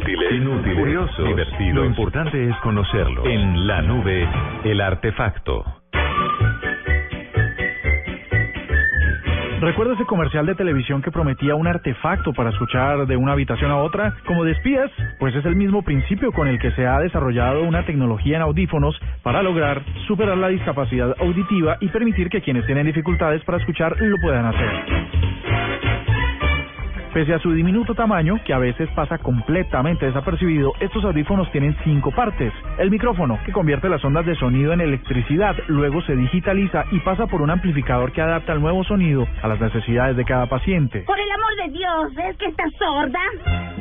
Útiles, 0.00 0.32
Inútiles, 0.32 0.78
curiosos, 0.78 1.28
divertidos. 1.28 1.74
Lo 1.74 1.84
importante 1.84 2.48
es 2.48 2.56
conocerlo. 2.62 3.26
En 3.26 3.66
la 3.66 3.82
nube, 3.82 4.26
el 4.64 4.80
artefacto. 4.80 5.62
¿Recuerda 9.60 9.92
ese 9.92 10.06
comercial 10.06 10.46
de 10.46 10.54
televisión 10.54 11.02
que 11.02 11.10
prometía 11.10 11.54
un 11.54 11.66
artefacto 11.66 12.32
para 12.32 12.48
escuchar 12.48 13.06
de 13.06 13.16
una 13.18 13.32
habitación 13.32 13.70
a 13.70 13.76
otra, 13.76 14.14
como 14.26 14.44
de 14.44 14.52
espías? 14.52 14.90
Pues 15.18 15.34
es 15.34 15.44
el 15.44 15.54
mismo 15.54 15.82
principio 15.82 16.32
con 16.32 16.48
el 16.48 16.58
que 16.58 16.70
se 16.72 16.86
ha 16.86 16.98
desarrollado 16.98 17.62
una 17.62 17.84
tecnología 17.84 18.36
en 18.36 18.42
audífonos 18.42 18.98
para 19.22 19.42
lograr 19.42 19.82
superar 20.06 20.38
la 20.38 20.48
discapacidad 20.48 21.14
auditiva 21.20 21.76
y 21.80 21.88
permitir 21.88 22.30
que 22.30 22.40
quienes 22.40 22.64
tienen 22.64 22.86
dificultades 22.86 23.44
para 23.44 23.58
escuchar 23.58 24.00
lo 24.00 24.16
puedan 24.16 24.46
hacer. 24.46 25.29
Pese 27.20 27.34
a 27.34 27.38
su 27.38 27.52
diminuto 27.52 27.94
tamaño, 27.94 28.40
que 28.46 28.54
a 28.54 28.58
veces 28.58 28.88
pasa 28.94 29.18
completamente 29.18 30.06
desapercibido, 30.06 30.72
estos 30.80 31.04
audífonos 31.04 31.52
tienen 31.52 31.76
cinco 31.84 32.10
partes. 32.12 32.50
El 32.78 32.90
micrófono, 32.90 33.38
que 33.44 33.52
convierte 33.52 33.90
las 33.90 34.02
ondas 34.02 34.24
de 34.24 34.34
sonido 34.36 34.72
en 34.72 34.80
electricidad, 34.80 35.54
luego 35.68 36.00
se 36.00 36.16
digitaliza 36.16 36.86
y 36.90 36.98
pasa 37.00 37.26
por 37.26 37.42
un 37.42 37.50
amplificador 37.50 38.12
que 38.12 38.22
adapta 38.22 38.54
el 38.54 38.62
nuevo 38.62 38.84
sonido 38.84 39.28
a 39.42 39.48
las 39.48 39.60
necesidades 39.60 40.16
de 40.16 40.24
cada 40.24 40.46
paciente. 40.46 41.00
Por 41.00 41.20
el 41.20 41.30
amor 41.30 41.56
de 41.62 41.78
Dios, 41.78 42.26
¿es 42.26 42.38
que 42.38 42.46
estás 42.46 42.72
sorda? 42.78 43.20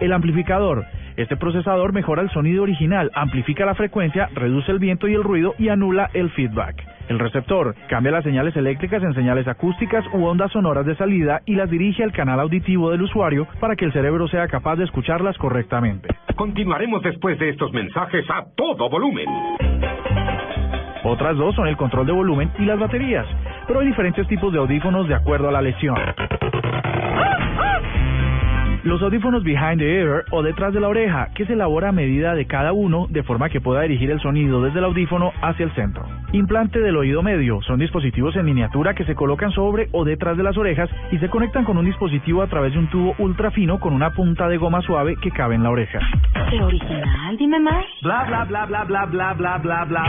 El 0.00 0.12
amplificador. 0.12 0.84
Este 1.16 1.36
procesador 1.36 1.92
mejora 1.92 2.22
el 2.22 2.30
sonido 2.30 2.64
original, 2.64 3.12
amplifica 3.14 3.64
la 3.64 3.76
frecuencia, 3.76 4.28
reduce 4.34 4.72
el 4.72 4.80
viento 4.80 5.06
y 5.06 5.14
el 5.14 5.22
ruido 5.22 5.54
y 5.56 5.68
anula 5.68 6.10
el 6.14 6.30
feedback. 6.30 6.89
El 7.10 7.18
receptor 7.18 7.74
cambia 7.88 8.12
las 8.12 8.22
señales 8.22 8.54
eléctricas 8.54 9.02
en 9.02 9.12
señales 9.14 9.48
acústicas 9.48 10.04
u 10.12 10.24
ondas 10.24 10.52
sonoras 10.52 10.86
de 10.86 10.94
salida 10.94 11.40
y 11.44 11.56
las 11.56 11.68
dirige 11.68 12.04
al 12.04 12.12
canal 12.12 12.38
auditivo 12.38 12.88
del 12.88 13.02
usuario 13.02 13.48
para 13.58 13.74
que 13.74 13.84
el 13.84 13.92
cerebro 13.92 14.28
sea 14.28 14.46
capaz 14.46 14.76
de 14.76 14.84
escucharlas 14.84 15.36
correctamente. 15.36 16.08
Continuaremos 16.36 17.02
después 17.02 17.36
de 17.40 17.48
estos 17.48 17.72
mensajes 17.72 18.24
a 18.30 18.44
todo 18.54 18.88
volumen. 18.88 19.26
Otras 21.02 21.36
dos 21.36 21.52
son 21.56 21.66
el 21.66 21.76
control 21.76 22.06
de 22.06 22.12
volumen 22.12 22.52
y 22.60 22.64
las 22.64 22.78
baterías, 22.78 23.26
pero 23.66 23.80
hay 23.80 23.88
diferentes 23.88 24.28
tipos 24.28 24.52
de 24.52 24.60
audífonos 24.60 25.08
de 25.08 25.16
acuerdo 25.16 25.48
a 25.48 25.52
la 25.52 25.62
lesión. 25.62 25.96
Los 28.82 29.02
audífonos 29.02 29.44
behind 29.44 29.78
the 29.78 30.00
ear 30.00 30.24
o 30.30 30.42
detrás 30.42 30.72
de 30.72 30.80
la 30.80 30.88
oreja, 30.88 31.28
que 31.34 31.44
se 31.44 31.52
elabora 31.52 31.90
a 31.90 31.92
medida 31.92 32.34
de 32.34 32.46
cada 32.46 32.72
uno 32.72 33.08
de 33.10 33.22
forma 33.22 33.50
que 33.50 33.60
pueda 33.60 33.82
dirigir 33.82 34.10
el 34.10 34.20
sonido 34.20 34.62
desde 34.62 34.78
el 34.78 34.86
audífono 34.86 35.32
hacia 35.42 35.66
el 35.66 35.72
centro. 35.72 36.06
Implante 36.32 36.80
del 36.80 36.96
oído 36.96 37.22
medio, 37.22 37.60
son 37.60 37.78
dispositivos 37.78 38.36
en 38.36 38.46
miniatura 38.46 38.94
que 38.94 39.04
se 39.04 39.14
colocan 39.14 39.50
sobre 39.50 39.88
o 39.92 40.06
detrás 40.06 40.38
de 40.38 40.44
las 40.44 40.56
orejas 40.56 40.88
y 41.12 41.18
se 41.18 41.28
conectan 41.28 41.64
con 41.64 41.76
un 41.76 41.84
dispositivo 41.84 42.40
a 42.40 42.46
través 42.46 42.72
de 42.72 42.78
un 42.78 42.88
tubo 42.88 43.14
ultra 43.18 43.50
fino 43.50 43.78
con 43.78 43.92
una 43.92 44.14
punta 44.14 44.48
de 44.48 44.56
goma 44.56 44.80
suave 44.80 45.16
que 45.20 45.30
cabe 45.30 45.56
en 45.56 45.62
la 45.62 45.70
oreja. 45.70 45.98
Qué 46.48 46.62
original, 46.62 47.36
dime 47.36 47.60
más. 47.60 47.84
Bla 48.00 48.24
bla 48.28 48.44
bla 48.46 48.64
bla 48.64 48.84
bla 48.84 49.04
bla 49.04 49.34
bla 49.34 49.58
bla 49.58 49.84
bla. 49.84 50.04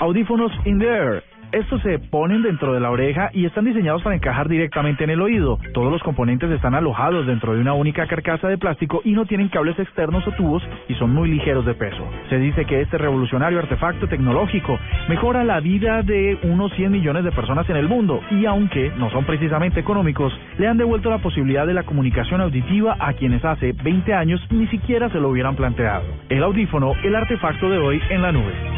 Audífonos 0.00 0.50
in 0.64 0.78
the 0.78 0.86
ear. 0.86 1.35
Estos 1.52 1.80
se 1.82 1.98
ponen 1.98 2.42
dentro 2.42 2.72
de 2.74 2.80
la 2.80 2.90
oreja 2.90 3.30
y 3.32 3.46
están 3.46 3.64
diseñados 3.64 4.02
para 4.02 4.16
encajar 4.16 4.48
directamente 4.48 5.04
en 5.04 5.10
el 5.10 5.22
oído. 5.22 5.58
Todos 5.72 5.92
los 5.92 6.02
componentes 6.02 6.50
están 6.50 6.74
alojados 6.74 7.26
dentro 7.26 7.54
de 7.54 7.60
una 7.60 7.72
única 7.72 8.06
carcasa 8.06 8.48
de 8.48 8.58
plástico 8.58 9.00
y 9.04 9.12
no 9.12 9.26
tienen 9.26 9.48
cables 9.48 9.78
externos 9.78 10.26
o 10.26 10.32
tubos 10.32 10.62
y 10.88 10.94
son 10.94 11.14
muy 11.14 11.30
ligeros 11.30 11.64
de 11.64 11.74
peso. 11.74 12.04
Se 12.28 12.38
dice 12.38 12.64
que 12.64 12.80
este 12.80 12.98
revolucionario 12.98 13.60
artefacto 13.60 14.08
tecnológico 14.08 14.78
mejora 15.08 15.44
la 15.44 15.60
vida 15.60 16.02
de 16.02 16.38
unos 16.42 16.72
100 16.72 16.90
millones 16.90 17.24
de 17.24 17.32
personas 17.32 17.68
en 17.70 17.76
el 17.76 17.88
mundo 17.88 18.20
y 18.30 18.44
aunque 18.44 18.92
no 18.98 19.10
son 19.10 19.24
precisamente 19.24 19.80
económicos, 19.80 20.32
le 20.58 20.66
han 20.66 20.78
devuelto 20.78 21.10
la 21.10 21.18
posibilidad 21.18 21.66
de 21.66 21.74
la 21.74 21.84
comunicación 21.84 22.40
auditiva 22.40 22.96
a 22.98 23.12
quienes 23.12 23.44
hace 23.44 23.72
20 23.72 24.12
años 24.14 24.40
ni 24.50 24.66
siquiera 24.66 25.08
se 25.10 25.20
lo 25.20 25.28
hubieran 25.28 25.54
planteado. 25.54 26.04
El 26.28 26.42
audífono, 26.42 26.92
el 27.04 27.14
artefacto 27.14 27.70
de 27.70 27.78
hoy 27.78 28.02
en 28.10 28.22
la 28.22 28.32
nube. 28.32 28.75